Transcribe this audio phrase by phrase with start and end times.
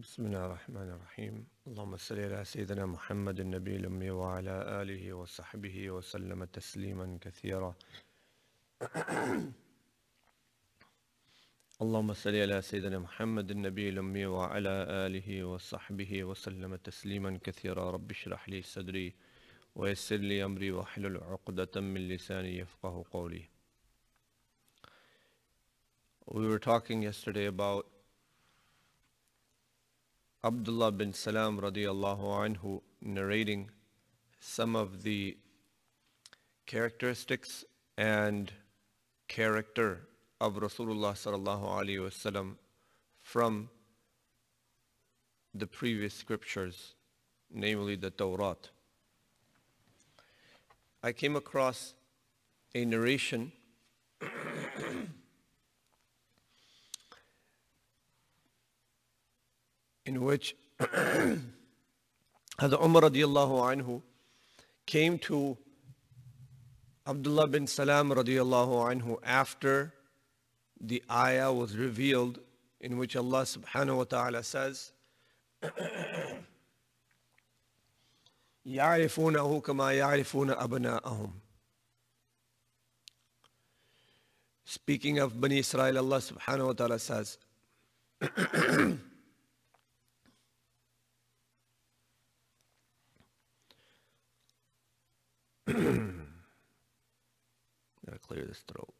[0.00, 1.46] بسم الله الرحمن الرحيم.
[1.66, 7.74] اللهم صل على سيدنا محمد النبي الأمي وعلى آله وصحبه وسلم تسليما كثيرا.
[11.82, 17.90] اللهم صل على سيدنا محمد النبي الأمي وعلى آله وصحبه وسلم تسليما كثيرا.
[17.90, 19.14] رب اشرح لي صدري
[19.74, 23.48] ويسر لي أمري واحلل عقدة من لساني يفقه قولي.
[26.26, 27.89] We were talking yesterday about
[30.42, 33.68] Abdullah bin Salam radiallahu anhu narrating
[34.40, 35.36] some of the
[36.64, 37.62] characteristics
[37.98, 38.50] and
[39.28, 40.00] character
[40.40, 42.54] of Rasulullah sallallahu alaihi wasallam
[43.20, 43.68] from
[45.52, 46.94] the previous scriptures,
[47.52, 48.56] namely the Torah.
[51.02, 51.92] I came across
[52.74, 53.52] a narration
[60.09, 61.41] in which Hadrat
[62.83, 64.01] Umar radiallahu anhu
[64.85, 65.57] came to
[67.07, 69.93] Abdullah bin Salam radiallahu anhu after
[70.79, 72.39] the ayah was revealed
[72.79, 74.91] in which Allah subhanahu wa ta'ala says
[78.65, 81.31] يعرفونه كما يعرفون أبناءهم
[84.67, 87.37] Speaking of Bani Israel, Allah subhanahu wa ta'ala says
[98.06, 98.92] Gotta clear this throat.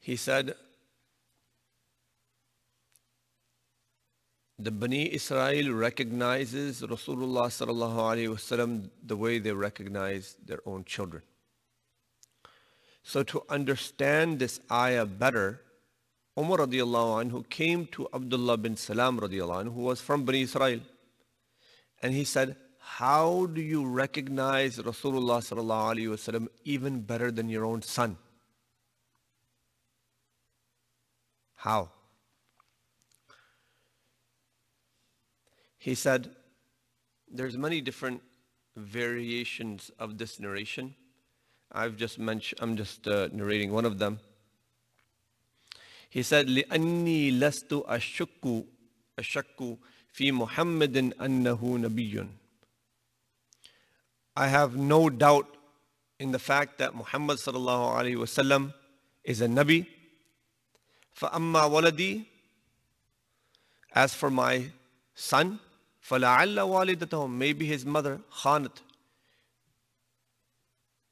[0.00, 0.54] He said,
[4.58, 11.22] the Bani Israel recognizes Rasulullah sallallahu alaihi wasallam the way they recognize their own children.
[13.02, 15.60] So to understand this ayah better,
[16.38, 20.80] Umar radiallahu anhu came to Abdullah bin Salam radiallahu anhu, who was from Bani Israel.
[22.03, 27.65] And he said, how do you recognize Rasulullah sallallahu alaihi wasallam even better than your
[27.65, 28.17] own son?
[31.55, 31.89] How?
[35.77, 36.31] He said,
[37.31, 38.21] there's many different
[38.75, 40.95] variations of this narration.
[41.71, 44.19] I've just mentioned, I'm just uh, narrating one of them.
[46.09, 48.65] He said, لِأَنِّي لَسْتُ أَشُكُّ
[49.17, 49.77] أَشَكُّ
[50.13, 52.27] في محمد أنه نبي
[54.35, 55.47] I have no doubt
[56.19, 58.73] in the fact that Muhammad sallallahu alaihi wasallam
[59.23, 59.85] is a nabi.
[61.15, 62.25] فأما ولدي
[63.91, 64.71] As for my
[65.15, 65.59] son,
[66.01, 68.77] فلعل والدته maybe his mother خانت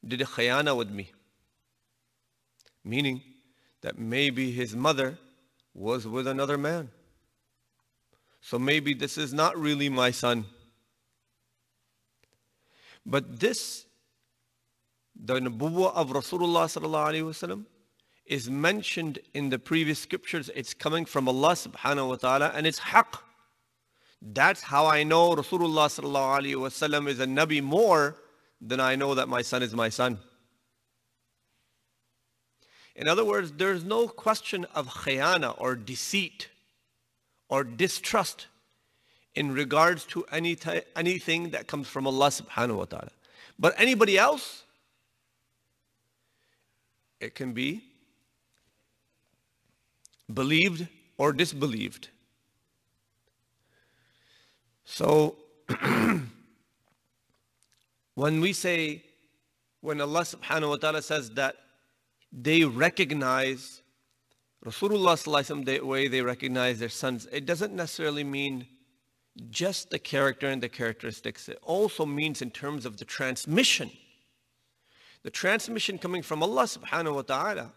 [0.06, 1.10] did a khayana with me.
[2.84, 3.22] Meaning
[3.82, 5.18] that maybe his mother
[5.74, 6.90] was with another man.
[8.45, 10.45] So maybe this is not really my son.
[13.05, 13.85] But this,
[15.15, 17.65] the Nabuwa of Rasulullah sallallahu alaihi wasallam,
[18.25, 20.49] is mentioned in the previous scriptures.
[20.55, 23.17] It's coming from Allah subhanahu wa ta'ala and it's haqq.
[24.21, 28.17] That's how I know Rasulullah sallallahu alaihi wasallam is a Nabi more
[28.59, 30.19] than I know that my son is my son.
[32.93, 36.49] In other words, there's no question of khayana or deceit
[37.49, 38.47] or distrust
[39.35, 40.57] in regards to any
[40.95, 43.11] anything that comes from Allah subhanahu wa ta'ala.
[43.59, 44.63] But anybody else,
[47.19, 47.83] it can be
[50.33, 52.09] believed or disbelieved.
[54.85, 55.35] So
[58.15, 59.03] when we say,
[59.81, 61.55] when Allah subhanahu wa ta'ala says that
[62.31, 63.82] they recognize
[64.65, 68.65] Rasulullah the way they recognize their sons, it doesn't necessarily mean
[69.49, 71.49] just the character and the characteristics.
[71.49, 73.91] It also means in terms of the transmission.
[75.23, 77.73] The transmission coming from Allah subhanahu wa ta'ala,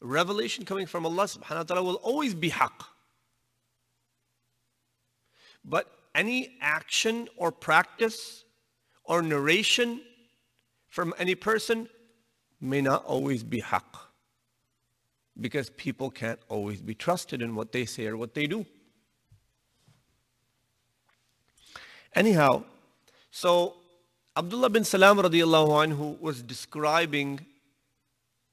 [0.00, 2.84] revelation coming from Allah subhanahu wa ta'ala will always be haqq.
[5.64, 8.44] But any action or practice
[9.04, 10.00] or narration
[10.88, 11.88] from any person
[12.60, 13.98] may not always be haqq
[15.40, 18.66] because people can't always be trusted in what they say or what they do.
[22.14, 22.64] Anyhow,
[23.30, 23.76] so
[24.36, 27.46] Abdullah bin Salam radiallahu anhu was describing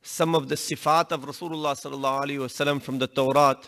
[0.01, 3.59] some of the sifat of Rasulullah sallallahu alaihi wasallam from the Torah,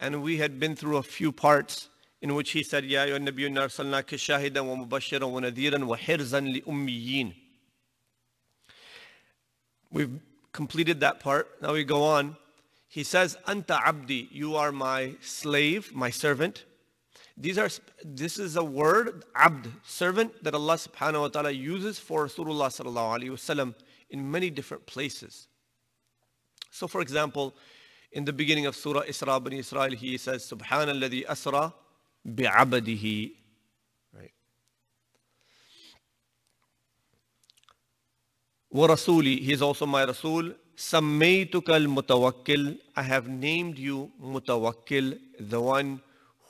[0.00, 1.90] and we had been through a few parts
[2.22, 6.52] in which he said, "Ya ayyuhan nabiyyu arsalnaka shahidan wa mubashiran wa nadhiran wa hirzan
[6.52, 7.34] li ummiyin."
[9.90, 10.18] We've
[10.52, 11.60] completed that part.
[11.62, 12.36] Now we go on.
[12.88, 16.64] he says, Anta abdi, you are my slave, my servant.
[17.38, 17.70] These are,
[18.04, 23.18] this is a word, abd, servant, that Allah subhanahu wa ta'ala uses for Rasulullah sallallahu
[23.18, 23.74] alayhi wasallam
[24.10, 25.48] in many different places.
[26.70, 27.54] So for example,
[28.12, 31.72] in the beginning of Surah Isra Bani Israel, he says, Subhanalladhi asra
[32.28, 33.32] bi'abadihi.
[38.72, 40.52] Rasuli, he is also my Rasul.
[40.76, 42.78] Sammaytuka al-mutawakkil.
[42.96, 46.00] I have named you mutawakkil, the one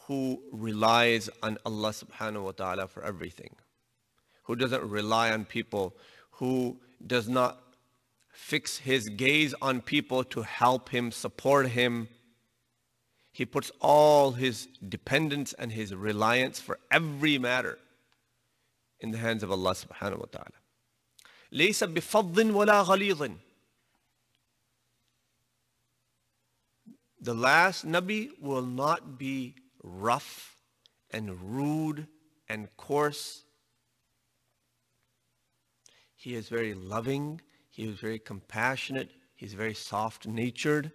[0.06, 3.50] who relies on Allah subhanahu wa ta'ala for everything.
[4.44, 5.94] Who doesn't rely on people,
[6.32, 7.60] who does not
[8.30, 12.08] fix his gaze on people to help him, support him.
[13.32, 17.78] He puts all his dependence and his reliance for every matter
[19.00, 20.61] in the hands of Allah subhanahu wa ta'ala.
[21.51, 23.37] ليس بفض ولا غليظ
[27.19, 30.55] The last Nabi will not be rough
[31.11, 32.07] and rude
[32.47, 33.43] and coarse.
[36.15, 37.41] He is very loving
[37.77, 39.11] he was very compassionate.
[39.35, 40.91] He's very soft-natured.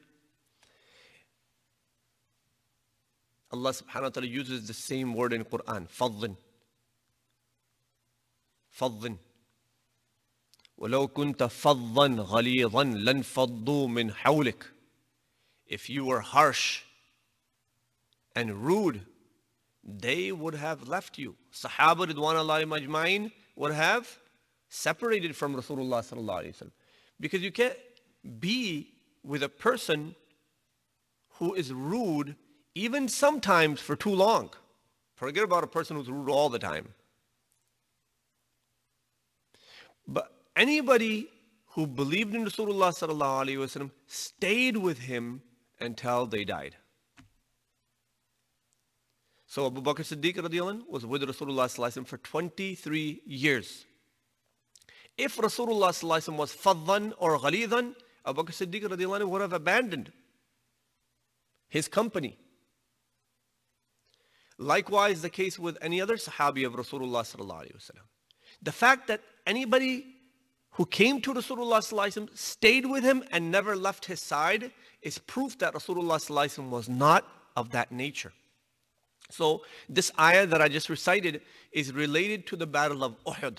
[3.53, 6.37] Allah subhanahu wa ta'ala uses the same word in Quran, فَضٍ
[8.76, 9.17] فَضٍ
[10.79, 14.73] ولو كنت فظا غليظا لانفضوا من حولك
[15.67, 16.82] If you were harsh
[18.37, 19.06] and rude,
[19.82, 21.35] they would have left you.
[21.53, 24.19] Sahaba ridwanullahi majma'in would have
[24.69, 26.73] separated from Rasulullah sallallahu alaihi wasallam.
[27.19, 27.76] Because you can't
[28.38, 28.93] be
[29.23, 30.14] with a person
[31.38, 32.37] who is rude
[32.75, 34.50] even sometimes for too long.
[35.14, 36.88] Forget about a person who's rude all the time.
[40.06, 41.30] But anybody
[41.75, 45.42] who believed in Rasulullah sallallahu alaihi wasallam stayed with him
[45.80, 46.75] until they died.
[49.45, 53.86] So Abu Bakr Siddiq radiallahu was with Rasulullah sallallahu for 23 years.
[55.18, 57.95] If Rasulullah was faddan or ghalidan,
[58.25, 60.12] Abu Bakr Siddiq would have abandoned
[61.69, 62.38] his company.
[64.57, 67.71] Likewise, the case with any other Sahabi of Rasulullah
[68.63, 70.17] The fact that anybody
[70.77, 74.71] who came to Rasulullah stayed with him and never left his side
[75.01, 78.31] is proof that Rasulullah was not of that nature.
[79.31, 81.41] So this ayah that I just recited
[81.71, 83.57] is related to the battle of Uhud.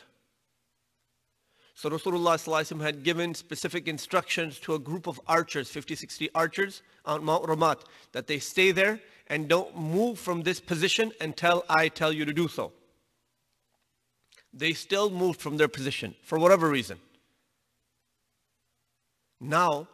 [1.74, 7.24] So Rasulullah had given specific instructions to a group of archers, 50, 60 archers on
[7.24, 7.80] Mount Ramat,
[8.12, 12.32] that they stay there and don't move from this position until I tell you to
[12.32, 12.70] do so.
[14.52, 17.00] They still moved from their position for whatever reason.
[19.40, 19.88] Now,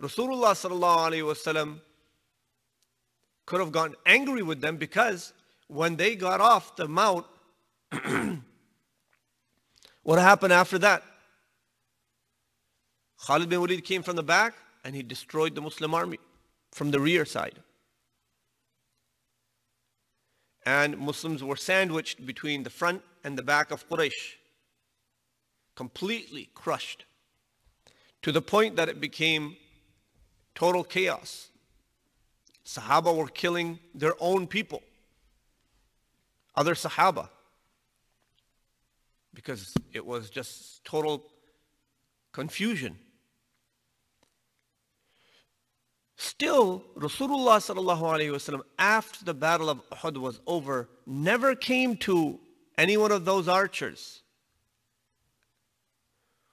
[0.00, 1.80] Rasulullah wasallam
[3.46, 5.32] could have gotten angry with them because
[5.68, 7.26] when they got off the mount,
[10.02, 11.02] what happened after that?
[13.26, 16.18] Khalid bin Walid came from the back and he destroyed the Muslim army
[16.72, 17.60] from the rear side.
[20.64, 24.36] And Muslims were sandwiched between the front and the back of Quraysh,
[25.76, 27.04] completely crushed,
[28.22, 29.56] to the point that it became
[30.54, 31.48] total chaos.
[32.64, 34.82] Sahaba were killing their own people,
[36.54, 37.28] other Sahaba,
[39.34, 41.24] because it was just total
[42.30, 42.98] confusion.
[46.16, 52.38] Still, Rasulullah sallallahu after the battle of Uhud was over, never came to
[52.78, 54.21] any one of those archers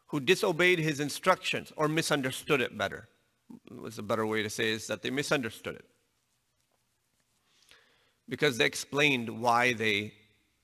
[0.09, 3.07] who disobeyed his instructions or misunderstood it better.
[3.71, 5.85] Was a better way to say is that they misunderstood it.
[8.27, 10.13] Because they explained why they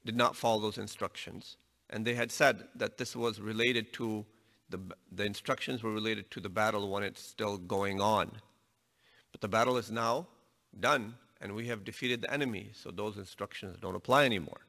[0.05, 1.57] did not follow those instructions.
[1.89, 4.25] And they had said that this was related to
[4.69, 4.79] the,
[5.11, 8.31] the instructions were related to the battle when it's still going on.
[9.31, 10.27] But the battle is now
[10.79, 14.61] done and we have defeated the enemy, so those instructions don't apply anymore.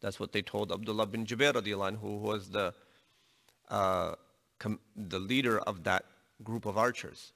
[0.00, 2.72] That's what they told Abdullah bin Jubair who was the,
[3.69, 4.15] uh,
[4.95, 6.05] the leader of that
[6.43, 7.33] group of archers.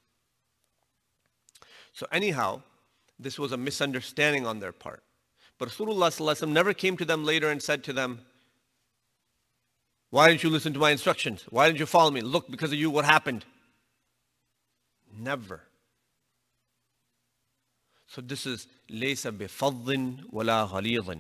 [1.93, 2.61] So anyhow,
[3.19, 5.03] this was a misunderstanding on their part.
[5.57, 8.21] But Rasulullah never came to them later and said to them,
[10.09, 11.45] why didn't you listen to my instructions?
[11.49, 12.21] Why didn't you follow me?
[12.21, 13.45] Look, because of you, what happened?
[15.15, 15.61] Never.
[18.07, 21.17] So this is ليس بفض ولا غليظ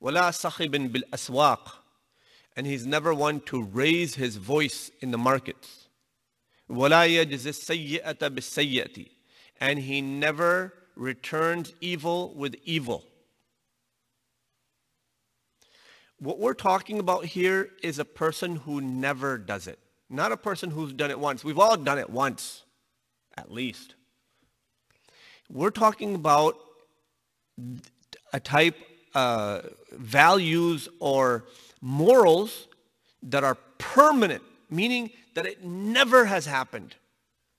[0.00, 1.79] ولا صخب بالأسواق
[2.55, 5.87] and he's never one to raise his voice in the markets.
[9.59, 13.03] And he never returns evil with evil.
[16.19, 19.79] What we're talking about here is a person who never does it,
[20.09, 21.43] not a person who's done it once.
[21.43, 22.63] We've all done it once,
[23.35, 23.95] at least.
[25.49, 26.57] We're talking about
[28.31, 28.77] a type
[29.13, 31.45] uh, values or
[31.81, 32.67] morals
[33.23, 36.95] that are permanent, meaning that it never has happened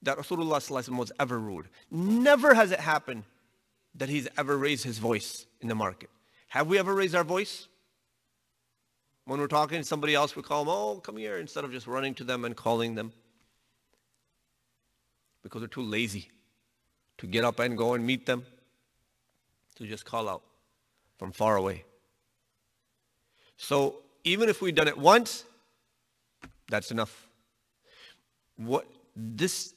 [0.03, 1.69] that Rasulullah was ever rude.
[1.91, 3.25] Never has it happened
[3.95, 6.11] that he's ever raised his voice in the market.
[6.49, 7.69] Have we ever raised our voice?
[9.25, 11.87] When we're talking to somebody else, we call them, oh, come here, instead of just
[11.87, 13.13] running to them and calling them.
[15.43, 16.31] Because we're too lazy
[17.19, 18.45] to get up and go and meet them,
[19.77, 20.43] to just call out
[21.19, 21.85] from far away.
[23.57, 25.45] So even if we've done it once,
[26.69, 27.29] that's enough.
[28.57, 28.87] What
[29.17, 29.75] this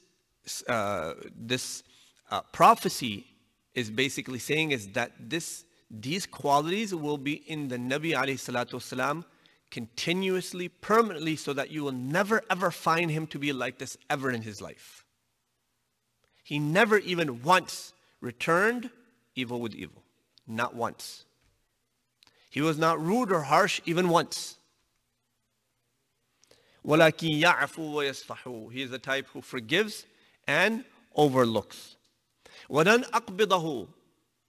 [0.67, 1.83] uh, this
[2.29, 3.25] uh, prophecy
[3.73, 8.73] is basically saying is that this these qualities will be in the Nabi alayhi salatu
[8.75, 9.25] wasalam
[9.71, 14.31] continuously, permanently, so that you will never ever find him to be like this ever
[14.31, 15.05] in his life.
[16.43, 18.89] He never even once returned
[19.35, 20.03] evil with evil.
[20.47, 21.24] Not once.
[22.54, 24.56] He was not rude or harsh even once.
[26.86, 30.06] وَلَكِنْ يَعْفُوا وَيَصْفَحُوا He is the type who forgives
[30.46, 31.96] and overlooks.
[32.70, 33.88] وَلَنْ أَقْبِضَهُ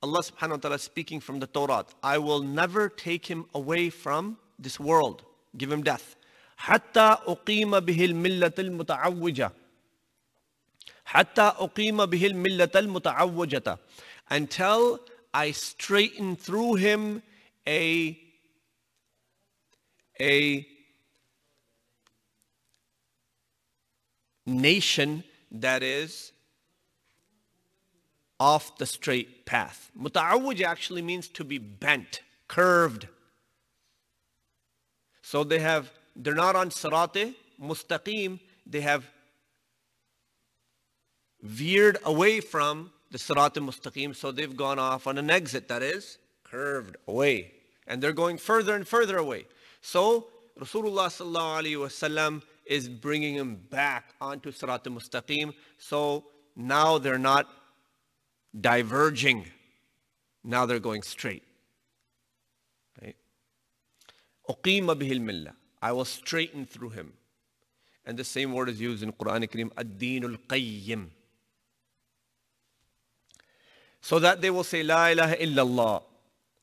[0.04, 1.86] Allah subhanahu wa ta'ala speaking from the Torah.
[2.02, 5.24] I will never take him away from this world.
[5.58, 6.16] Give him death.
[6.62, 9.52] حتى أقيم به الملة المتعوجة
[11.06, 13.78] حتى أقيم به الملة المتعوجة
[14.30, 15.00] until
[15.34, 17.24] I straighten through him
[17.67, 18.19] a
[20.21, 20.67] a
[24.47, 26.33] nation that is
[28.39, 29.91] off the straight path.
[29.99, 33.09] Muta'awwij actually means to be bent, curved.
[35.23, 39.05] So they have, they're not on sirate, mustaqim, they have
[41.43, 46.19] veered away from the sirat mustaqim, so they've gone off on an exit that is
[46.45, 47.53] curved away.
[47.87, 49.47] And they're going further and further away.
[49.81, 50.29] So
[50.59, 55.55] Rasulullah is bringing him back onto Sirat al-Mustaqim.
[55.79, 56.25] So
[56.57, 57.49] now they're not
[58.59, 59.47] diverging.
[60.43, 61.45] Now they're going straight.
[63.01, 63.17] Right?
[65.83, 67.13] I will straighten through him.
[68.05, 71.11] And the same word is used in Quran Kareem, ad-deenul qayyim.
[74.01, 76.03] So that they will say, La ilaha illallah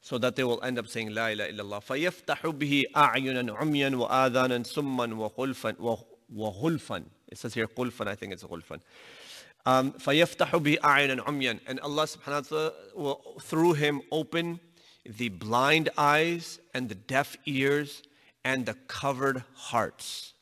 [0.02, 1.82] so that they will end up saying La ilaha illallah.
[1.82, 5.98] فَيَفْتَحُ بِهِ أَعْيُنًا عُمْيًا وَآذَانًا سُمًّا وَخُلْفًا
[6.34, 8.80] وَخُلْفًا It says here قُلْفًا, I think it's خُلْفًا.
[9.66, 14.60] Um, فَيَفْتَحُ بِهِ أَعْيُنًا عُمْيًا And Allah subhanahu wa ta'ala will through him open
[15.04, 18.02] the blind eyes and the deaf ears
[18.44, 20.32] and the covered hearts.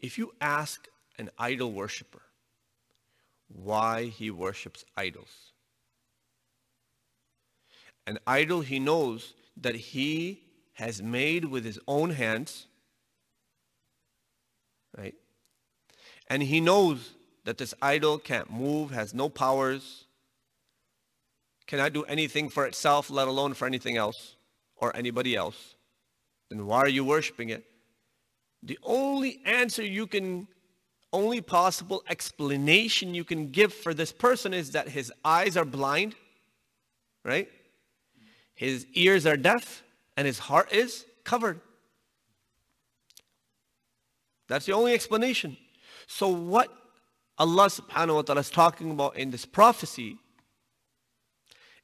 [0.00, 0.86] If you ask
[1.18, 2.22] an idol worshiper
[3.48, 5.51] why he worships idols,
[8.05, 10.41] an idol he knows that he
[10.73, 12.67] has made with his own hands,
[14.97, 15.15] right?
[16.27, 17.11] And he knows
[17.45, 20.05] that this idol can't move, has no powers,
[21.67, 24.35] cannot do anything for itself, let alone for anything else
[24.75, 25.75] or anybody else.
[26.49, 27.63] Then why are you worshiping it?
[28.63, 30.47] The only answer you can,
[31.11, 36.15] only possible explanation you can give for this person is that his eyes are blind,
[37.23, 37.49] right?
[38.55, 39.83] His ears are deaf
[40.15, 41.59] and his heart is covered.
[44.47, 45.57] That's the only explanation.
[46.07, 46.69] So what
[47.37, 50.17] Allah subhanahu wa ta'ala is talking about in this prophecy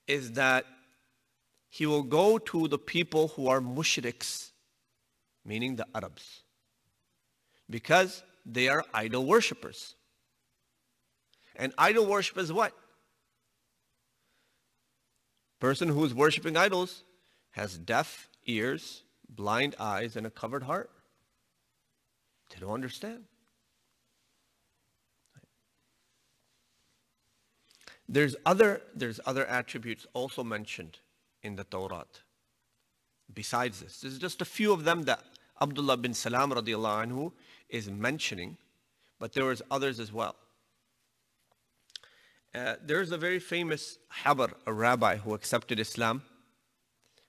[0.08, 0.66] is that
[1.70, 4.52] he will go to the people who are mushriks,
[5.46, 6.42] meaning the Arabs,
[7.70, 9.96] because they are idol worshippers.
[11.56, 12.74] And idol worship is what?
[15.60, 17.04] Person who is worshiping idols
[17.52, 20.90] has deaf ears, blind eyes, and a covered heart.
[22.50, 23.26] They don't understand.
[28.08, 31.00] There's other, there's other attributes also mentioned
[31.44, 32.06] in the Torah.
[33.32, 35.22] Besides this, there's just a few of them that
[35.62, 37.32] Abdullah bin Salam radiallahu anhu
[37.70, 38.58] is mentioning,
[39.20, 40.36] but there was others as well.
[42.54, 46.24] Uh, there's a very famous Habr, a rabbi who accepted Islam,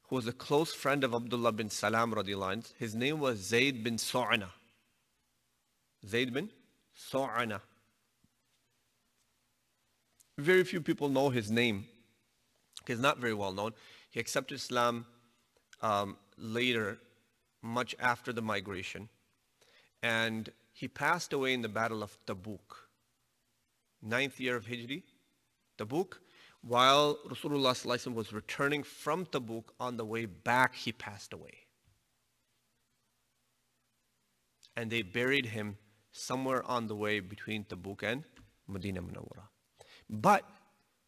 [0.09, 3.99] who was a close friend of Abdullah bin Salam radiallahu His name was Zayd bin
[3.99, 4.49] Su'ana.
[6.07, 6.49] Zayd bin
[6.95, 7.61] Su'ana.
[10.39, 11.85] Very few people know his name.
[12.87, 13.73] He's not very well known.
[14.11, 15.05] He accepted Islam
[15.83, 16.99] um, later,
[17.63, 19.11] much after the migration.
[20.03, 22.89] And he passed away in the Battle of Tabuk,
[24.03, 25.03] ninth year of Hijri,
[25.79, 26.15] Tabuk.
[26.63, 31.55] While Rasulullah was returning from Tabuk, on the way back, he passed away.
[34.77, 35.79] And they buried him
[36.13, 38.25] somewhere on the way between Tabuk and
[38.69, 39.49] Medina Munawwara.
[40.09, 40.45] But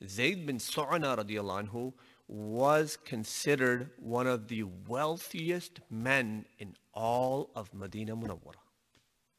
[0.07, 1.93] Zayd bin Su'ana radiallahu anhu
[2.29, 8.63] was considered one of the wealthiest men in all of Medina Munawwara.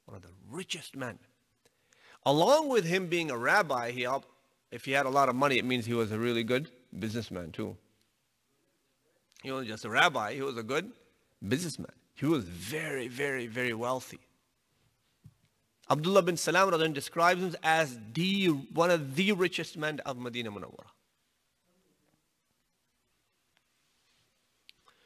[0.06, 1.18] One of the richest men.
[2.26, 4.28] Along with him being a rabbi, he helped,
[4.72, 7.52] if he had a lot of money, it means he was a really good businessman
[7.52, 7.76] too.
[9.44, 10.92] He wasn't just a rabbi, he was a good
[11.46, 11.92] businessman.
[12.16, 14.20] He was very, very, very wealthy.
[15.90, 20.88] Abdullah bin Salam describes him as the, one of the richest men of Medina Munawwara.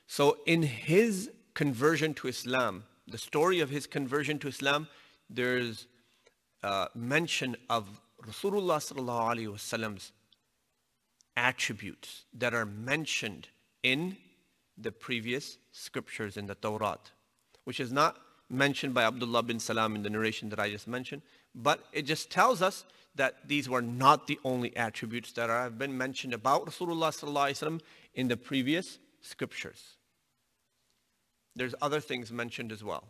[0.06, 4.88] So in his conversion to Islam, the story of his conversion to Islam,
[5.30, 5.88] there's
[6.68, 10.12] uh, mention of Rasulullah sallallahu alaihi wasallam's
[11.38, 13.48] attributes that are mentioned
[13.84, 14.18] in
[14.78, 16.98] the previous scriptures in the Torah,
[17.64, 18.18] which is not
[18.50, 21.22] mentioned by Abdullah bin Salam in the narration that I just mentioned,
[21.56, 22.84] but it just tells us
[23.16, 27.82] that these were not the only attributes that have been mentioned about Rasulullah
[28.14, 29.82] in the previous scriptures.
[31.56, 33.06] There's other things mentioned as well.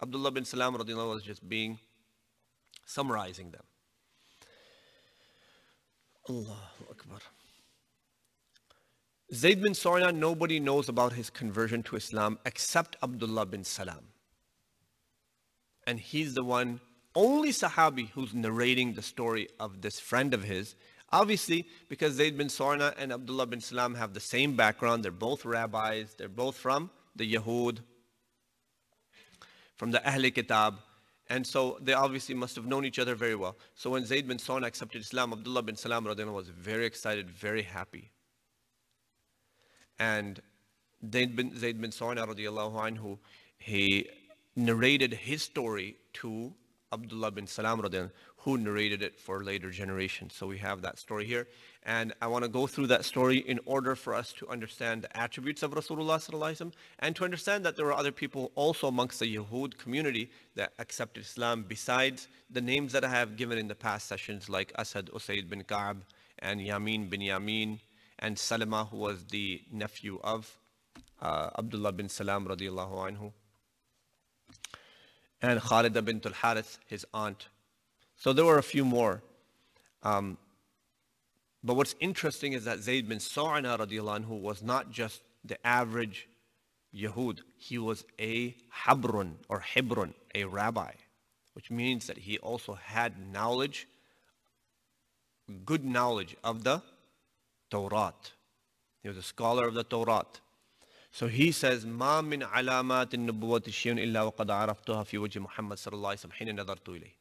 [0.00, 1.80] Abdullah bin Salam was just being
[2.86, 3.62] summarizing them.
[6.28, 7.18] Allahu Akbar.
[9.34, 14.04] Zayd bin Su'ana, nobody knows about his conversion to Islam except Abdullah bin Salam.
[15.86, 16.80] And he's the one,
[17.14, 20.74] only Sahabi who's narrating the story of this friend of his.
[21.10, 25.02] Obviously, because Zayd bin Su'ana and Abdullah bin Salam have the same background.
[25.02, 26.14] They're both rabbis.
[26.16, 27.78] They're both from the Yahud,
[29.76, 30.76] from the Ahl Kitab.
[31.32, 33.56] And so they obviously must have known each other very well.
[33.74, 38.10] So when Zayd bin Su'ana accepted Islam, Abdullah bin Salam was very excited, very happy.
[39.98, 40.42] And
[41.10, 43.18] Zayd bin, Zayd bin Su'ana anhu,
[43.56, 44.10] he
[44.56, 46.52] narrated his story to
[46.92, 47.80] Abdullah bin Salam
[48.44, 50.34] who narrated it for later generations.
[50.34, 51.46] So we have that story here.
[51.84, 55.16] And I want to go through that story in order for us to understand the
[55.16, 59.78] attributes of Rasulullah and to understand that there were other people also amongst the Yahud
[59.78, 64.48] community that accepted Islam besides the names that I have given in the past sessions
[64.48, 66.02] like Asad Usaid bin Ka'b
[66.40, 67.80] and Yamin bin Yamin
[68.18, 70.56] and Salama who was the nephew of
[71.20, 73.32] uh, Abdullah bin Salam radiallahu anhu
[75.42, 77.48] and Khalida bint al-Harith, his aunt.
[78.16, 79.22] So there were a few more.
[80.02, 80.38] Um,
[81.64, 86.28] but what's interesting is that Zayd bin Sa'na radiallahu anhu was not just the average
[86.94, 87.40] Yahud.
[87.56, 90.92] He was a Habrun or Hebrun, a rabbi,
[91.54, 93.88] which means that he also had knowledge,
[95.64, 96.82] good knowledge of the
[97.70, 98.14] Torah.
[99.02, 100.26] He was a scholar of the Torah.
[101.11, 105.93] So he says, ما من علامات النبوة شيء إلا وقد عرفتها في وجه محمد صلى
[105.93, 107.13] الله عليه وسلم حين نظرت إليه.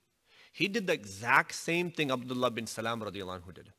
[0.53, 3.73] He did the exact same thing Abdullah bin Salam radiallahu anhu did.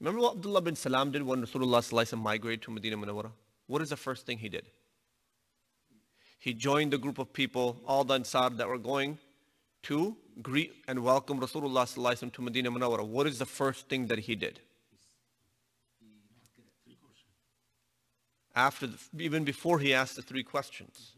[0.00, 3.30] Remember what Abdullah bin Salam did when Rasulullah sallallahu migrated to Medina Munawwara?
[3.66, 4.66] What is the first thing he did?
[6.38, 9.18] He joined the group of people, all the Ansar that were going
[9.84, 13.04] to greet and welcome Rasulullah sallallahu to Medina Munawwara.
[13.06, 14.60] What is the first thing that he did?
[18.55, 21.13] After the, even before he asked the three questions.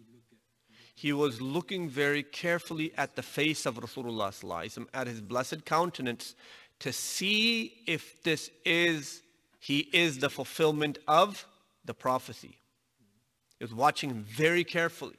[0.93, 6.35] He was looking very carefully at the face of Rasulullah at his blessed countenance
[6.79, 9.21] to see if this is,
[9.59, 11.45] he is the fulfillment of
[11.83, 12.57] the prophecy.
[13.59, 15.17] He was watching him very carefully.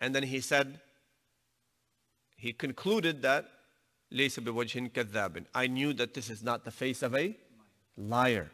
[0.00, 0.80] And then he said,
[2.36, 3.46] he concluded that,
[5.54, 7.36] I knew that this is not the face of a
[7.96, 8.50] liar.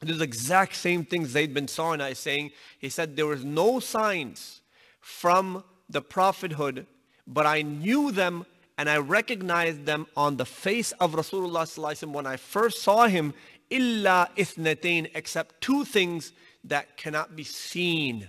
[0.00, 2.52] This is the exact same thing Zayd bin Sa'na is saying.
[2.78, 4.60] He said there was no signs
[5.00, 6.86] from the prophethood,
[7.26, 8.46] but I knew them
[8.78, 13.34] and I recognized them on the face of Rasulullah when I first saw him,
[13.68, 16.32] illa ithnatain, except two things
[16.64, 18.28] that cannot be seen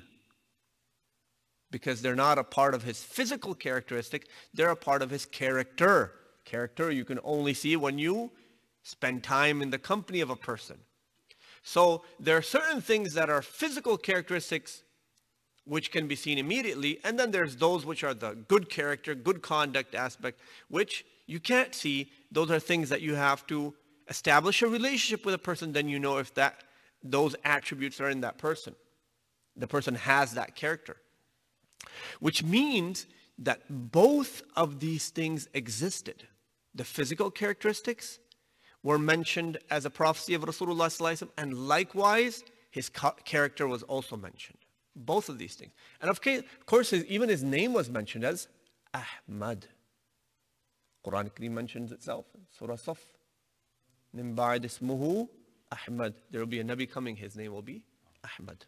[1.71, 6.11] because they're not a part of his physical characteristic, they're a part of his character.
[6.43, 8.31] Character you can only see when you
[8.83, 10.77] spend time in the company of a person.
[11.63, 14.83] So there are certain things that are physical characteristics
[15.65, 19.41] which can be seen immediately, and then there's those which are the good character, good
[19.41, 22.11] conduct aspect, which you can't see.
[22.31, 23.73] Those are things that you have to
[24.09, 26.63] establish a relationship with a person, then you know if that
[27.03, 28.75] those attributes are in that person.
[29.55, 30.97] The person has that character.
[32.19, 33.05] Which means
[33.39, 36.27] that both of these things existed.
[36.75, 38.19] The physical characteristics
[38.82, 42.90] were mentioned as a prophecy of Rasulullah and likewise his
[43.24, 44.58] character was also mentioned.
[44.94, 45.72] Both of these things.
[46.00, 46.20] And of
[46.66, 48.48] course, even his name was mentioned as
[48.94, 49.66] Ahmad.
[51.04, 52.98] Quran Kareem mentions itself in Surah Saf.
[54.12, 55.28] Min ba'd ismuhu
[55.70, 56.14] Ahmad.
[56.30, 57.82] There will be a Nabi coming, his name will be
[58.24, 58.64] Ahmad.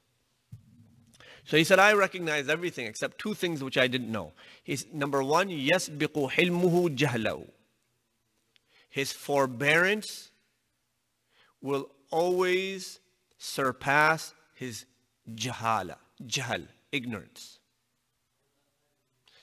[1.45, 4.33] So he said, I recognize everything except two things which I didn't know.
[4.64, 7.47] He's number one, يسبق حلمه جهله.
[8.94, 10.30] his forbearance
[11.64, 13.00] will always
[13.40, 14.86] surpass his
[15.34, 15.96] jahala,
[16.28, 17.58] jahal, ignorance.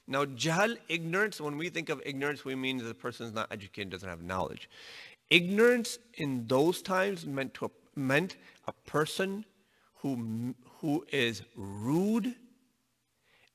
[0.06, 3.48] Now, jahal, ignorance, when we think of ignorance, we mean that the person is not
[3.50, 4.70] educated, doesn't have knowledge.
[5.30, 8.36] Ignorance in those times meant, to, meant
[8.68, 9.44] a person
[9.96, 12.36] who, who is rude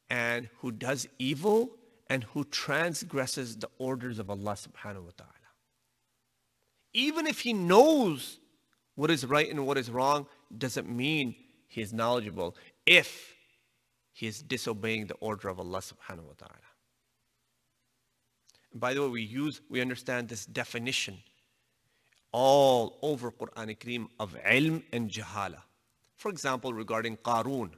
[0.09, 1.69] and who does evil
[2.09, 5.34] and who transgresses the orders of Allah subhanahu wa ta'ala.
[6.95, 8.39] Even if he knows
[8.95, 10.25] what is right and what is wrong,
[10.57, 11.35] doesn't mean
[11.67, 12.55] he is knowledgeable
[12.85, 13.35] if
[14.13, 16.69] he is disobeying the order of Allah subhanahu wa ta'ala.
[18.73, 21.17] By the way, we use, we understand this definition
[22.31, 25.61] all over Quran Kareem of ilm and jahala.
[26.15, 27.71] For example, regarding Qarun.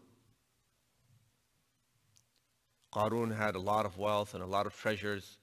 [2.93, 5.39] Qarun had a lot of wealth and a lot of treasures,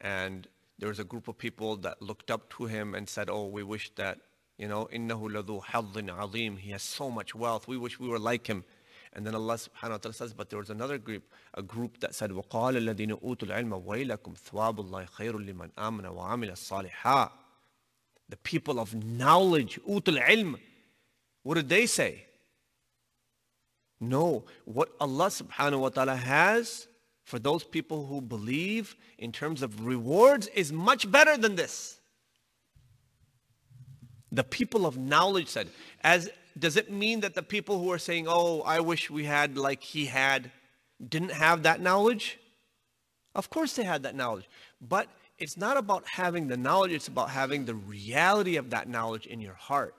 [0.00, 0.46] and
[0.81, 3.63] there was a group of people that looked up to him and said, oh, we
[3.63, 4.19] wish that,
[4.57, 7.67] you know, إِنَّهُ لَذُو حَظٍ عَظِيمٍ He has so much wealth.
[7.67, 8.63] We wish we were like him.
[9.13, 11.23] And then Allah subhanahu wa ta'ala says, but there was another group,
[11.55, 16.51] a group that said, وَقَالَ الَّذِينَ أُوتُوا الْعِلْمَ وَيْلَكُمْ ثُوَابُ اللَّهِ خَيْرٌ لِمَنْ آمَنَ وَعَمِلَ
[16.51, 17.31] الصَّالِحَاتِ
[18.29, 20.59] The people of knowledge, أُوتُوا الْعِلْمَ
[21.41, 22.25] What did they say?
[23.99, 26.87] No, what Allah subhanahu wa ta'ala has
[27.32, 31.96] for those people who believe in terms of rewards is much better than this.
[34.30, 35.68] The people of knowledge said,
[36.04, 39.56] as does it mean that the people who are saying, oh, I wish we had
[39.56, 40.50] like he had,
[41.08, 42.38] didn't have that knowledge?
[43.34, 44.46] Of course they had that knowledge.
[44.86, 49.24] But it's not about having the knowledge, it's about having the reality of that knowledge
[49.24, 49.94] in your heart.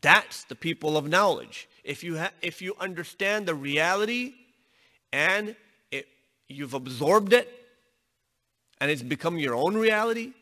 [0.00, 1.68] That's the people of knowledge.
[1.84, 4.32] If you, if you understand the reality
[5.16, 5.56] and
[5.90, 6.06] it,
[6.46, 7.48] you've absorbed it
[8.80, 10.32] and it's become your own reality,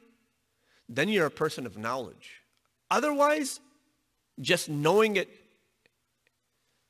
[0.89, 2.43] then you're a person of knowledge.
[2.91, 3.61] Otherwise,
[4.41, 5.29] just knowing it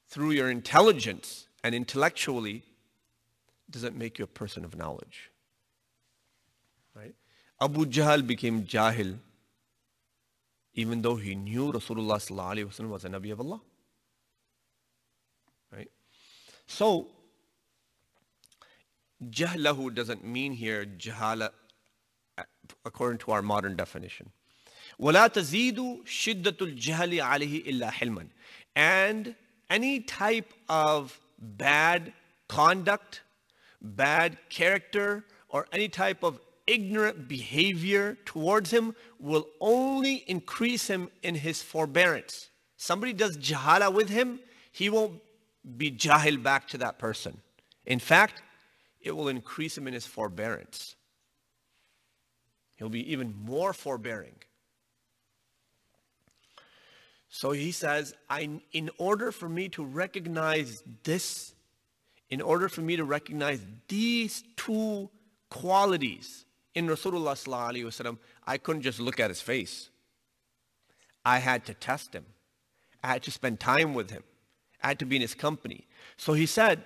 [0.09, 2.63] through your intelligence and intellectually
[3.71, 5.31] doesn't make you a person of knowledge.
[6.95, 7.15] Right?
[7.61, 9.19] Abu Jahl became Jahil
[10.75, 13.61] even though he knew Rasulullah was a Nabi of Allah.
[15.73, 15.91] Right?
[16.67, 17.09] So,
[19.30, 21.52] jahlahu doesn't mean here jahala
[22.86, 24.32] according to our modern definition.
[25.00, 28.28] وَلَا تَزِيدُ شِدَّةُ الْجَهْلِ عَلَيْهِ إِلَّا حِلْمًا
[28.76, 29.36] And
[29.70, 32.14] any type of bad
[32.48, 33.22] conduct,
[33.82, 41.36] bad character, or any type of ignorant behavior towards him will only increase him in
[41.36, 42.50] his forbearance.
[42.78, 44.40] Somebody does jahala with him,
[44.72, 45.22] he won't
[45.78, 47.42] be jahil back to that person.
[47.86, 48.42] In fact,
[49.05, 50.97] it will increase him in his forbearance.
[52.77, 54.35] He'll be even more forbearing.
[57.29, 61.55] So he says, I, in order for me to recognize this,
[62.31, 65.11] in order for me to recognize these two
[65.51, 69.91] qualities in Rasulullah I couldn't just look at his face.
[71.25, 72.25] I had to test him.
[73.03, 74.23] I had to spend time with him.
[74.83, 75.87] I had to be in his company.
[76.17, 76.83] So he said,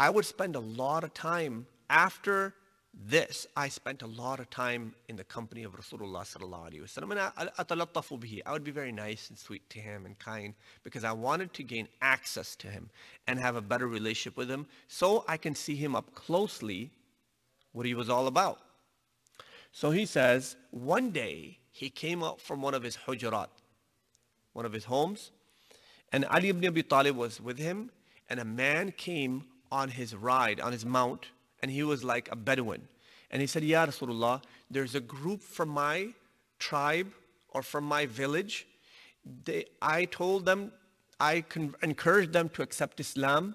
[0.00, 2.54] I would spend a lot of time after
[2.94, 8.42] this, I spent a lot of time in the company of Rasulullah sallallahu alaihi wasallam.
[8.46, 11.62] I would be very nice and sweet to him and kind because I wanted to
[11.62, 12.88] gain access to him
[13.26, 16.90] and have a better relationship with him so I can see him up closely
[17.72, 18.58] what he was all about.
[19.70, 23.48] So he says, one day he came out from one of his hujurat,
[24.54, 25.30] one of his homes,
[26.10, 27.90] and Ali ibn Abi Talib was with him,
[28.30, 31.26] and a man came on his ride, on his mount,
[31.62, 32.88] and he was like a Bedouin.
[33.30, 36.08] And he said, Ya Rasulullah, there's a group from my
[36.58, 37.12] tribe
[37.50, 38.66] or from my village.
[39.44, 40.72] They, I told them,
[41.20, 41.44] I
[41.82, 43.54] encouraged them to accept Islam.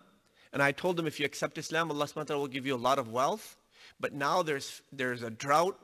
[0.54, 2.75] And I told them, if you accept Islam, Allah subhanahu wa ta'ala will give you
[2.75, 3.58] a lot of wealth.
[3.99, 5.78] But now there's, there's a drought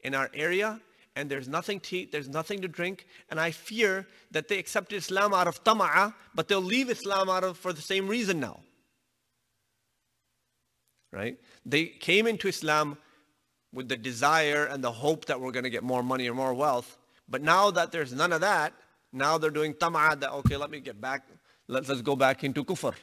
[0.00, 0.80] in our area
[1.16, 4.94] and there's nothing to eat, there's nothing to drink, and I fear that they accepted
[4.94, 8.60] Islam out of tama'a, but they'll leave Islam out of for the same reason now.
[11.12, 11.38] Right?
[11.64, 12.98] They came into Islam
[13.72, 16.54] with the desire and the hope that we're going to get more money or more
[16.54, 18.72] wealth, but now that there's none of that,
[19.12, 21.22] now they're doing tama'a that okay, let me get back,
[21.66, 22.94] let's, let's go back into kufr.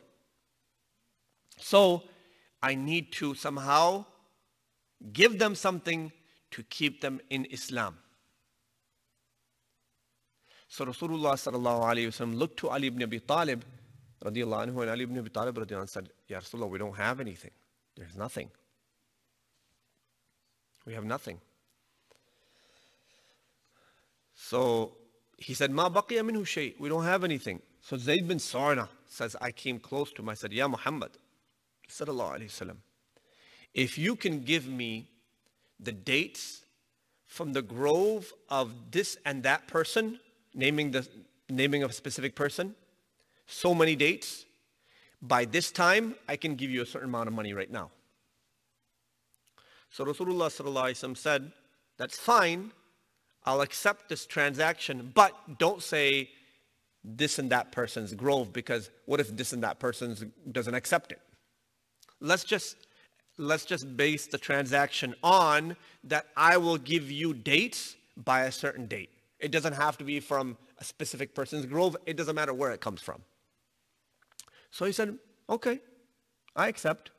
[1.57, 2.03] So
[2.61, 4.05] I need to somehow
[5.13, 6.11] give them something
[6.51, 7.97] to keep them in Islam.
[10.67, 13.63] So Rasulullah sallallahu alayhi wasallam looked to Ali ibn Abi Talib
[14.23, 17.19] radiallahu anhu and Ali ibn Abi Talib radiallahu anhu said, Ya Rasulullah, we don't have
[17.19, 17.51] anything.
[17.95, 18.49] There's nothing.
[20.85, 21.39] We have nothing.
[24.35, 24.97] So
[25.37, 26.75] he said, Ma baqiya minhu shay.
[26.79, 27.61] We don't have anything.
[27.81, 30.29] So Zayd bin Sa'na says, I came close to him.
[30.29, 31.11] I said, Ya Muhammad,
[31.89, 32.77] alayhi wasallam,
[33.73, 35.09] if you can give me
[35.79, 36.61] the dates
[37.27, 40.19] from the grove of this and that person,
[40.53, 41.07] naming the
[41.49, 42.75] naming of a specific person,
[43.47, 44.45] so many dates.
[45.27, 47.89] By this time, I can give you a certain amount of money right now.
[49.89, 51.51] So Rasulullah said,
[51.97, 52.71] that's fine.
[53.45, 56.29] I'll accept this transaction, but don't say
[57.03, 61.21] this and that person's grove because what if this and that person doesn't accept it?
[62.19, 62.75] Let's just
[63.37, 68.87] let's just base the transaction on that I will give you dates by a certain
[68.87, 69.09] date.
[69.39, 71.95] It doesn't have to be from a specific person's grove.
[72.05, 73.21] It doesn't matter where it comes from.
[74.75, 75.17] So he said,
[75.49, 75.79] okay,
[76.53, 77.11] I accept.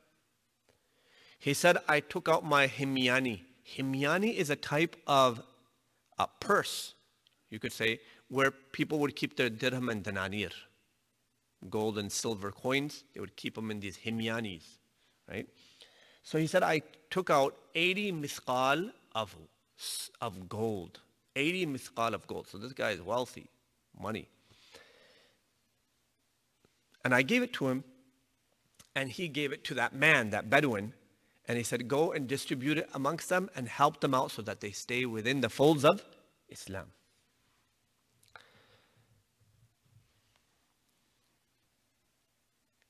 [1.39, 3.39] He said, I took out my himyani.
[3.75, 5.41] Himyani is a type of
[6.19, 6.93] a purse,
[7.49, 10.51] you could say, where people would keep their dirham and dananir,
[11.67, 13.03] gold and silver coins.
[13.15, 14.77] They would keep them in these himyanis,
[15.27, 15.47] right?
[16.21, 19.35] So he said, I took out 80 misqal of,
[20.21, 20.99] of gold.
[21.35, 22.47] 80 misqal of gold.
[22.47, 23.49] So this guy is wealthy,
[23.99, 24.27] money.
[27.07, 27.85] And I gave it to him,
[28.93, 30.91] and he gave it to that man, that Bedouin,
[31.47, 34.59] and he said, Go and distribute it amongst them and help them out so that
[34.59, 36.03] they stay within the folds of
[36.49, 36.87] Islam.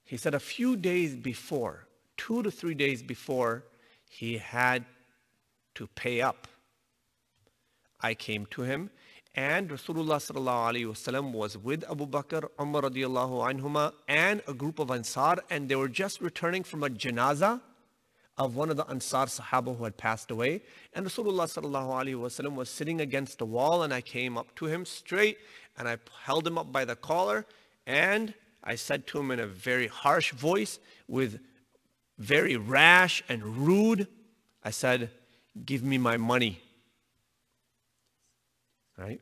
[0.03, 1.85] He said a few days before,
[2.17, 3.65] two to three days before,
[4.09, 4.83] he had
[5.75, 6.47] to pay up
[8.01, 8.89] I came to him
[9.37, 15.37] and Rasulullah sallallahu was with Abu Bakr, Umar radiallahu anhuma, and a group of Ansar,
[15.51, 17.61] and they were just returning from a janazah
[18.35, 20.63] of one of the Ansar Sahaba who had passed away.
[20.93, 25.37] And Rasulullah sallallahu was sitting against the wall, and I came up to him straight,
[25.77, 27.45] and I held him up by the collar,
[27.85, 31.39] and I said to him in a very harsh voice, with
[32.17, 34.07] very rash and rude,
[34.63, 35.11] I said,
[35.63, 36.59] "Give me my money."
[38.97, 39.21] Right?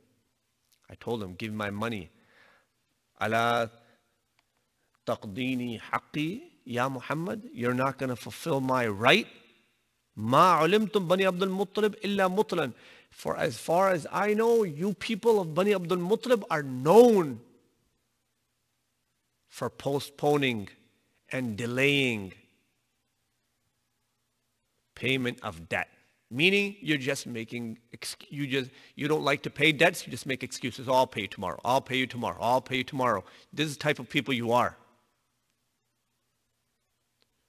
[0.89, 2.09] I told him, give my money.
[3.19, 3.71] Ala
[5.07, 9.27] taqdini haqqi, ya Muhammad, you're not going to fulfill my right.
[10.15, 12.73] Ma ulimtum bani Abdul Muttalib illa mutlan.
[13.15, 17.39] For as far as I know, you people of Bani Abdul Muttalib are known
[19.47, 20.67] for postponing
[21.31, 22.33] and delaying
[24.95, 25.87] payment of debt
[26.30, 27.78] Meaning you're just making,
[28.28, 30.88] you just, you don't like to pay debts, you just make excuses.
[30.88, 31.60] Oh, I'll pay you tomorrow.
[31.64, 32.38] I'll pay you tomorrow.
[32.40, 33.24] I'll pay you tomorrow.
[33.52, 34.76] This is the type of people you are.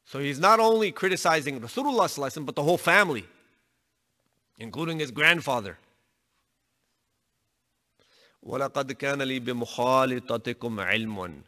[0.05, 3.25] So he's not only criticizing Rasulullah but the whole family,
[4.57, 5.77] including his grandfather.
[8.45, 11.43] وَلَقَدْ كَانَ لِي بِمُخَالِطَتِكُمْ عِلْمٌ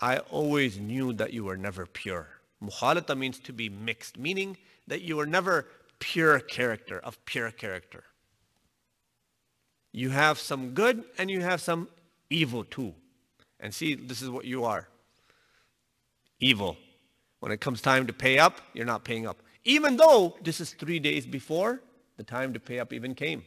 [0.00, 2.28] I always knew that you were never pure.
[2.64, 5.66] Mukhalita means to be mixed, meaning that you were never
[5.98, 8.04] pure character, of pure character.
[9.92, 11.88] You have some good and you have some
[12.28, 12.94] evil too.
[13.58, 14.88] And see, this is what you are.
[16.38, 16.76] Evil.
[17.40, 19.42] When it comes time to pay up, you're not paying up.
[19.64, 21.80] Even though this is three days before
[22.16, 23.44] the time to pay up even came.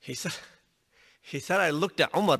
[0.00, 0.32] He said,
[1.20, 2.38] he said, I looked at Umar.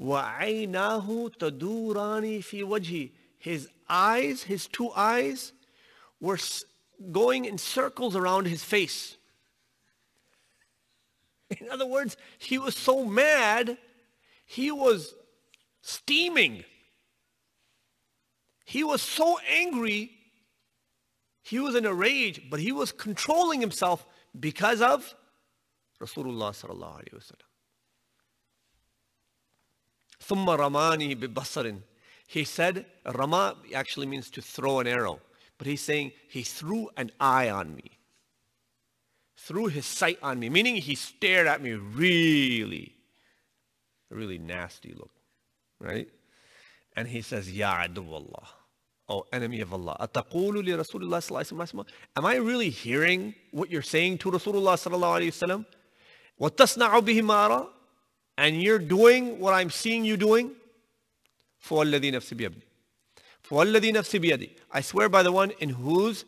[0.00, 5.52] وَعَيْنَاهُ تَدُورَانِ فِي وَجْهِ his eyes, his two eyes,
[6.20, 6.38] were
[7.12, 9.16] going in circles around his face.
[11.60, 13.78] In other words, he was so mad,
[14.46, 15.14] he was
[15.82, 16.64] steaming.
[18.64, 20.10] He was so angry,
[21.42, 24.06] he was in a rage, but he was controlling himself
[24.38, 25.14] because of
[26.00, 27.50] Rasulullah sallallahu alayhi wa sallam.
[30.20, 31.78] ثم رماني ببصر
[32.29, 35.19] he said, Rama actually means to throw an arrow,
[35.57, 37.97] but he's saying he threw an eye on me,
[39.35, 42.95] threw his sight on me, meaning he stared at me really,
[44.11, 45.09] really nasty look,
[45.79, 46.07] right?
[46.95, 48.45] And he says, Ya aduwallah,
[49.07, 49.97] oh enemy of Allah.
[49.99, 55.33] Ataqulu li Rasulullah sallallahu Am I really hearing what you're saying to Rasulullah sallallahu alayhi
[55.33, 55.65] wasallam?
[56.37, 57.65] What mara?
[58.37, 60.51] And you're doing what I'm seeing you doing?
[61.58, 62.60] فوالذي نفسي بيده
[63.42, 66.24] فوالذي نفسي بيدي I swear by the one in whose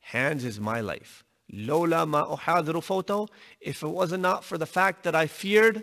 [0.00, 3.28] hands is my life لولا ما أحاذر فوته
[3.60, 5.82] If it was not for the fact that I feared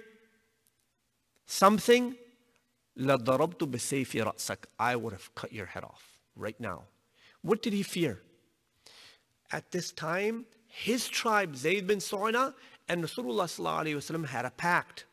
[1.45, 2.13] something
[2.97, 6.84] لضربت بسيف رأسك I would have cut your head off right now
[7.41, 8.21] What did he fear?
[9.52, 12.54] At this time, his tribe, Zayd bin Su'na,
[12.88, 15.06] and Rasulullah had a pact.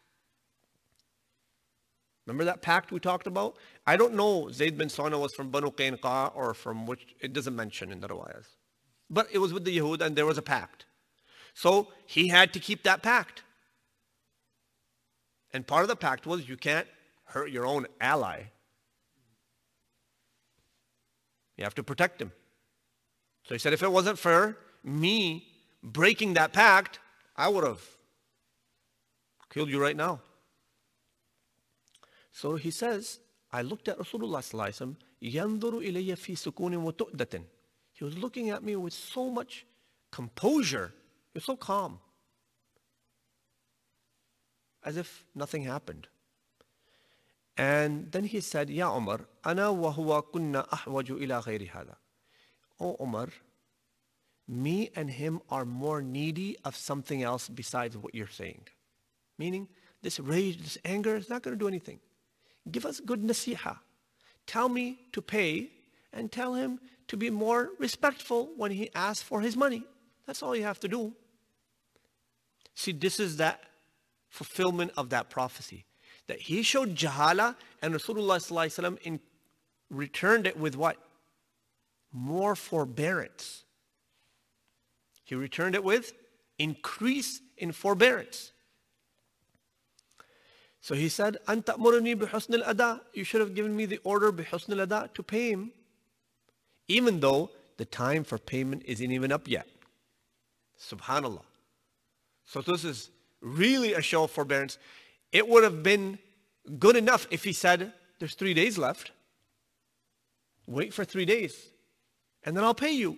[2.26, 3.58] Remember that pact we talked about?
[3.86, 7.56] I don't know Zayd bin Sa'na was from Banu Qainqa or from which, it doesn't
[7.56, 8.46] mention in the riwayas.
[9.10, 10.86] But it was with the Yahud and there was a pact.
[11.54, 13.44] So he had to keep that pact.
[15.52, 16.88] And part of the pact was you can't
[17.26, 18.44] hurt your own ally.
[21.58, 22.32] You have to protect him.
[23.44, 25.48] So he said, if it wasn't for me
[25.84, 27.00] breaking that pact,
[27.36, 27.82] I would have
[29.50, 30.22] killed you right now.
[32.34, 33.20] So he says,
[33.52, 35.56] I looked at Rasulullah sallallahu alayhi
[37.32, 37.44] wa
[37.94, 39.66] He was looking at me with so much
[40.12, 40.92] composure.
[41.32, 42.00] He was so calm.
[44.84, 46.08] As if nothing happened.
[47.56, 51.98] And then he said, Ya Umar, ana wa huwa kunna ahwaju ila ghayri hada.
[52.80, 53.30] O Umar,
[54.48, 58.68] me and him are more needy of something else besides what you're saying.
[59.38, 59.68] Meaning,
[60.02, 62.00] this rage, this anger is not going to do anything.
[62.72, 63.78] Give us good nasiha.
[64.48, 65.70] Tell me to pay
[66.12, 69.84] and tell him to be more respectful when he asks for his money.
[70.26, 71.14] That's all you have to do.
[72.76, 73.62] See, this is that
[74.30, 75.86] fulfillment of that prophecy.
[76.28, 79.20] That he showed jahala and Rasulullah in,
[79.90, 80.98] returned it with what?
[82.12, 83.66] More forbearance.
[85.24, 86.14] He returned it with
[86.58, 88.52] increase in forbearance.
[90.84, 93.00] So he said, Antamuruni bihusn ada.
[93.14, 95.72] You should have given me the order bihusn al-ada to pay him.
[96.90, 99.66] Even though the time for payment isn't even up yet.
[100.78, 101.46] Subhanallah.
[102.44, 104.78] So this is really a show of forbearance.
[105.32, 106.20] It would have been
[106.78, 109.12] good enough if he said, there's three days left.
[110.68, 111.70] Wait for three days
[112.44, 113.18] and then I'll pay you.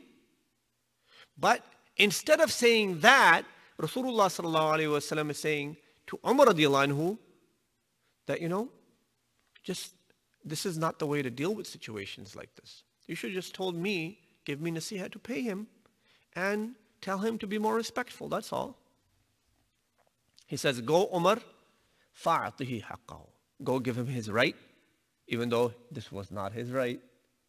[1.36, 1.66] But
[1.98, 3.42] instead of saying that,
[3.82, 7.18] Rasulullah sallallahu alayhi wa is saying to Umar radiallahu anhu,
[8.28, 8.70] that, you know,
[9.64, 9.94] just
[10.44, 12.84] this is not the way to deal with situations like this.
[13.08, 15.68] You should just told me, give me nasiha to pay him
[16.34, 18.30] and tell him to be more respectful.
[18.30, 18.78] That's all.
[20.48, 21.40] He says, go Umar,
[22.24, 23.28] fa'atihi haqqahu.
[23.64, 24.56] Go give him his right,
[25.28, 27.00] even though this was not his right,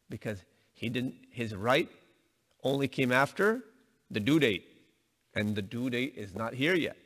[0.08, 0.38] because
[0.72, 1.88] he didn't, his right
[2.62, 3.62] only came after
[4.10, 4.64] the due date.
[5.34, 6.96] And the due date is not here yet.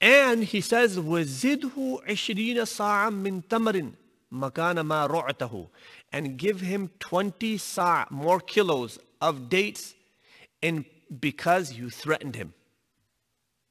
[0.00, 3.92] And he says, وَزِدْهُ عِشْرِينَ صَاعًا مِّن تَمْرٍ
[4.32, 5.68] مَكَانَ مَا رُعْتَهُ
[6.12, 9.94] And give him 20 sa' more kilos of dates
[10.62, 10.84] and
[11.20, 12.52] because you threatened him.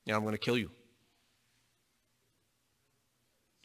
[0.05, 0.71] Now I'm going to kill you.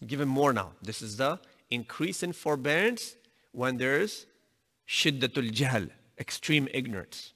[0.07, 0.73] Give him more now.
[0.83, 3.17] This is the increase in forbearance
[3.53, 4.27] when there's
[4.87, 7.33] shiddatul jahl, extreme ignorance.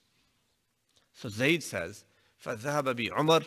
[1.14, 2.04] So Zayd says,
[2.44, 3.46] فَذَهَبَ بِعُمَرٍ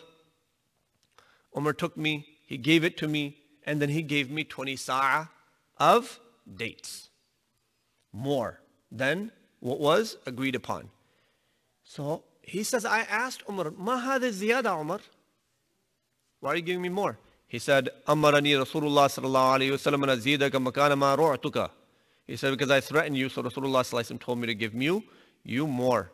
[1.57, 5.29] Umar took me, he gave it to me, and then he gave me 20 sa'a
[5.79, 6.21] of
[6.57, 7.11] dates.
[8.13, 10.91] More than what was agreed upon.
[11.85, 15.01] So he says, I asked Umar, Ma hada ziyada Umar?
[16.41, 17.19] Why are you giving me more?
[17.47, 21.71] He said, Amarani Rasulullah sallallahu alayhi wa sallam azidaka makana ma ru'tuka.
[22.27, 25.03] He said, because I threatened you, so Rasulullah sallallahu told me to give you,
[25.43, 26.13] you more.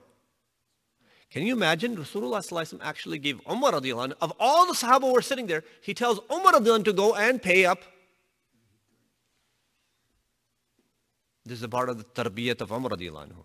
[1.31, 1.97] Can you imagine?
[1.97, 6.53] Rasulullah actually gave Umar radiallahu of all the Sahaba were sitting there, he tells Umar
[6.55, 7.83] radiallahu to go and pay up.
[11.45, 13.45] This is a part of the tarbiyat of Umar radiallahu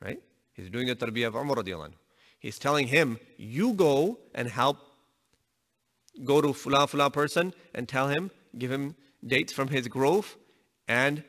[0.00, 0.20] right?
[0.54, 1.92] He's doing the tarbiyat of Umar radiallahu
[2.38, 4.78] He's telling him, you go and help,
[6.24, 8.94] go to fula fula person and tell him, give him
[9.26, 10.36] dates from his grove
[10.86, 11.24] and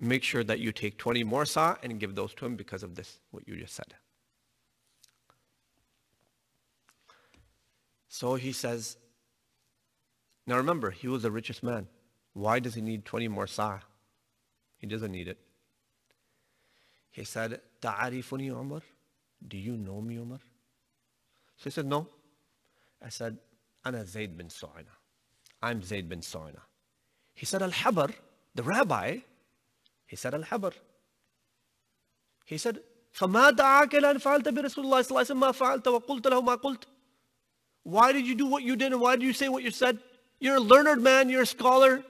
[0.00, 2.94] make sure that you take 20 more sa and give those to him because of
[2.94, 3.94] this, what you just said.
[8.07, 8.97] So he says,
[10.45, 11.87] now remember, he was the richest man.
[12.33, 13.79] Why does he need 20 more sa'?
[14.77, 15.37] He doesn't need it.
[17.11, 18.81] He said, Ta'arifuni Umar?
[19.47, 20.39] Do you know me, Umar?
[21.57, 22.07] So he said, No.
[23.01, 23.37] I said,
[23.85, 24.93] Ana Zayd bin Su'ana.
[25.61, 26.61] I'm Zayd bin Su'ana.
[27.33, 28.11] He said, Al Habar,
[28.55, 29.17] the rabbi,
[30.05, 30.73] he said, Al Habar.
[32.45, 32.79] He said,
[33.13, 36.55] فما دعاك لأن فعلت برسول الله صلى الله عليه وسلم ما فعلت وقلت له ما
[36.55, 36.87] قلت
[37.88, 39.98] why did you do what you did and why did you say what you said?
[40.40, 42.04] You're a learned man, you're a scholar,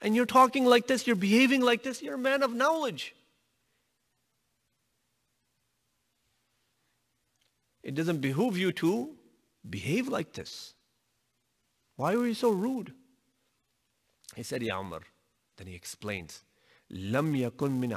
[0.00, 3.14] and you're talking like this, you're behaving like this, you're a man of knowledge.
[7.82, 9.10] It doesn't behoove you to
[9.68, 10.72] behave like this.
[11.96, 12.94] Why were you so rude?
[14.34, 15.02] He said, Ya Umar.
[15.58, 16.42] Then he explains.
[16.91, 17.93] لم يكن من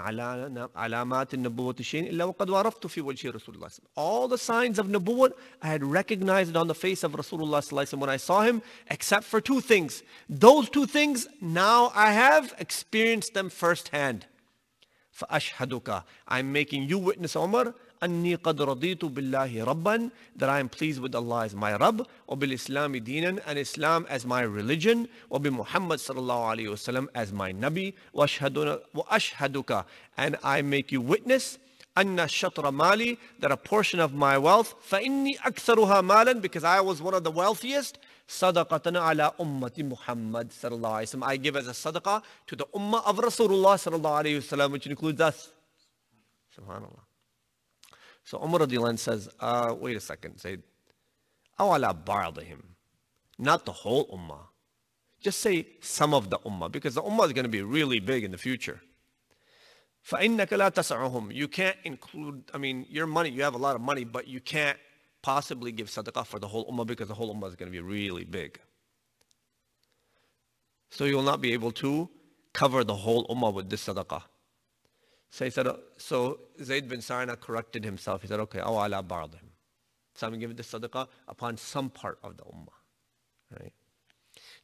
[0.77, 5.33] علامات النبوة شيء إلا وقد وعرفت في وجه رسول الله All the signs of Nabuwwat,
[5.63, 9.41] I had recognized it on the face of Rasulullah when I saw him, except for
[9.41, 10.03] two things.
[10.29, 14.27] Those two things, now I have experienced them firsthand.
[15.13, 21.00] فأشهدك I'm making you witness, Umar, أني قد رضيت بالله ربا that I am pleased
[21.02, 26.46] with Allah as my رب وبالإسلام دينا and Islam as my religion وبمحمد صلى الله
[26.46, 27.96] عليه وسلم as my نبي.
[28.14, 29.86] وأشهد وأشهدك
[30.18, 31.58] and I make you witness
[31.98, 37.02] أن الشطر مالي that a portion of my wealth فإني أكثرها مالا because I was
[37.02, 37.98] one of the wealthiest
[38.30, 41.24] صدقة على أمة محمد صلى الله عليه وسلم.
[41.24, 44.72] I give as a صدقة to the أمة of رسول الله صلى الله عليه وسلم
[44.72, 45.50] which includes us.
[46.56, 47.09] سبحان الله.
[48.29, 50.59] so Umar radiallahu says, uh, wait a second, say,
[51.59, 52.61] awala ba'dihim.
[53.39, 54.47] Not the whole ummah.
[55.21, 58.25] Just say some of the ummah, because the ummah is going to be really big
[58.25, 58.81] in the future.
[60.09, 63.81] فَإِنَّكَ لَا تَسَعُهُمْ You can't include, I mean, your money, you have a lot of
[63.81, 64.79] money, but you can't
[65.23, 67.81] possibly give sadaqah for the whole ummah because the whole ummah is going to be
[67.81, 68.61] really big.
[70.91, 72.09] So you will not be able to
[72.53, 74.23] cover the whole ummah with this sadaqah.
[75.32, 78.22] So he said, oh, so Zayd bin Sa'na corrected himself.
[78.22, 79.50] He said, okay, aw ala him.
[80.16, 82.78] So I'm giving the sadaqah upon some part of the ummah.
[83.60, 83.74] Right?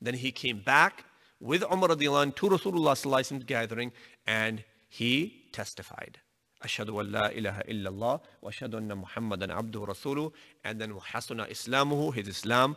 [0.01, 1.05] Then he came back
[1.39, 3.91] with Umar radiallahu to Rasulullah's gathering
[4.25, 6.19] and he testified.
[6.63, 10.31] Ashadu an la ilaha illallah wa ashadu anna Muhammadan abduhu Rasulu,
[10.63, 12.75] And then hasuna islamuhu, his Islam.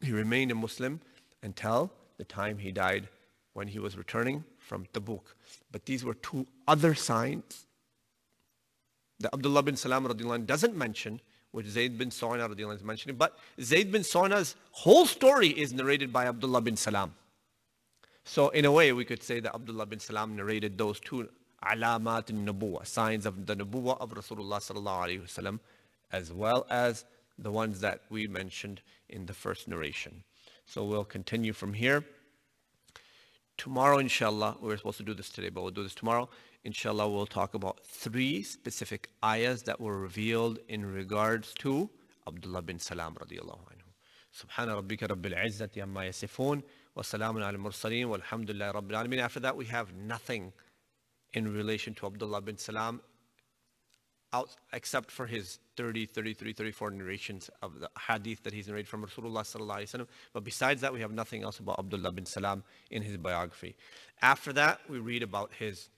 [0.00, 1.00] He remained a Muslim
[1.42, 3.08] until the time he died
[3.54, 5.34] when he was returning from Tabuk.
[5.70, 7.66] But these were two other signs
[9.20, 10.04] that Abdullah bin Salam
[10.46, 11.20] doesn't mention,
[11.52, 13.16] which Zayd bin Sa'na is mentioning.
[13.16, 17.14] But Zayd bin Sa'na's whole story is narrated by Abdullah bin Salam.
[18.24, 21.28] So in a way, we could say that Abdullah bin Salam narrated those two
[21.62, 25.60] alamat nubuwa, signs of the nubuwa of Rasulullah sallallahu wasallam,
[26.12, 27.04] as well as
[27.38, 30.22] the ones that we mentioned in the first narration.
[30.66, 32.04] So we'll continue from here
[33.57, 36.29] Tomorrow, inshallah, we were supposed to do this today, but we'll do this tomorrow.
[36.63, 41.89] Inshallah, we'll talk about three specific ayahs that were revealed in regards to
[42.27, 43.89] Abdullah bin Salam radiallahu anhu.
[44.31, 46.61] سبحان ربك رب العزة عما يصفون
[46.95, 49.19] وسلام على المرسلين والحمد لله رب العالمين.
[49.19, 50.53] After that, we have nothing
[51.33, 53.01] in relation to Abdullah bin Salam
[54.34, 59.04] out, except for his 30, 33, 34 narrations of the hadith that he's narrated from
[59.04, 60.08] Rasulullah sallallahu alaihi wasallam.
[60.32, 63.76] But besides that, we have nothing else about Abdullah bin Salam in his biography.
[64.22, 65.88] After that, we read about his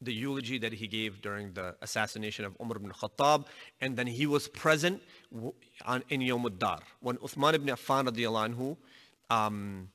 [0.00, 3.46] the eulogy that he gave during the assassination of Umar ibn Khattab,
[3.80, 5.02] and then he was present
[5.84, 8.76] on, in Yom Dar when Uthman ibn Affan anhu,
[9.28, 9.88] um,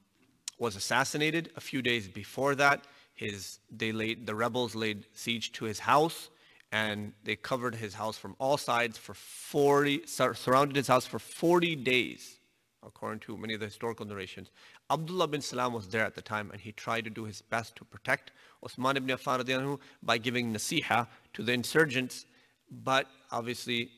[0.59, 1.51] was assassinated.
[1.55, 2.83] A few days before that,
[3.13, 6.29] his they laid the rebels laid siege to his house
[6.73, 11.75] and they covered his house from all sides for 40, surrounded his house for 40
[11.75, 12.39] days,
[12.81, 14.49] according to many of the historical narrations.
[14.89, 17.75] Abdullah bin Salam was there at the time, and he tried to do his best
[17.75, 18.31] to protect
[18.63, 22.25] Osman ibn Affan by giving nasiha to the insurgents,
[22.71, 23.91] but obviously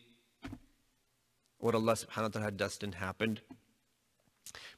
[1.59, 3.39] what Allah subhanahu wa ta'ala had destined happened.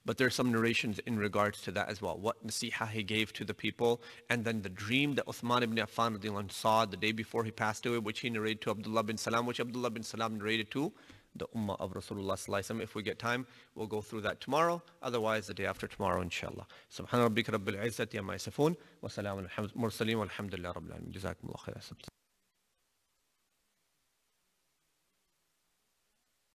[0.06, 2.18] But there are some narrations in regards to that as well.
[2.18, 6.52] What nasiha he gave to the people, and then the dream that Uthman ibn Affan
[6.52, 9.60] saw the day before he passed away, which he narrated to Abdullah bin Salam, which
[9.60, 10.94] Abdullah bin Salam narrated to
[11.36, 13.46] the Ummah of Rasulullah If we get time,
[13.76, 14.82] we'll go through that tomorrow.
[15.02, 16.66] Otherwise, the day after tomorrow, inshallah.
[16.92, 18.76] Subhana rabbika rabbil izzati amma yasifun.
[19.02, 21.12] Wa salamun al-mursaleen walhamdulillah rabbil alamin.
[21.12, 22.17] Jazakumullah khairan.